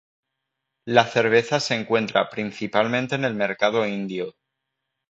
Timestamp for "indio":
3.87-4.33